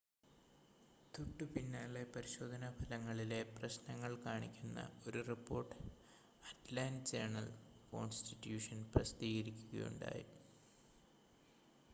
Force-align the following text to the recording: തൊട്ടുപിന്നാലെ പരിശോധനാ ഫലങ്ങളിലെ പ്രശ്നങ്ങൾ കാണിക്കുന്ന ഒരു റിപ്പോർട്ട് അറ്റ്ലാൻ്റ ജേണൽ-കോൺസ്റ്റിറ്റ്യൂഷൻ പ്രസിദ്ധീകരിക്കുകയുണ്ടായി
തൊട്ടുപിന്നാലെ 1.13 2.01
പരിശോധനാ 2.13 2.69
ഫലങ്ങളിലെ 2.77 3.39
പ്രശ്നങ്ങൾ 3.51 4.15
കാണിക്കുന്ന 4.23 4.79
ഒരു 5.05 5.21
റിപ്പോർട്ട് 5.29 5.77
അറ്റ്ലാൻ്റ 6.43 7.07
ജേണൽ-കോൺസ്റ്റിറ്റ്യൂഷൻ 7.11 8.81
പ്രസിദ്ധീകരിക്കുകയുണ്ടായി 8.93 10.27